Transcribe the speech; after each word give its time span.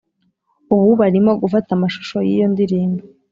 ubu 0.73 0.89
barimo 1.01 1.31
gufata 1.41 1.69
amashusho 1.73 2.17
y’iyo 2.27 2.47
ndirimbo 2.53 3.03